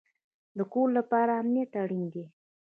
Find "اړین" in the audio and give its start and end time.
1.81-2.03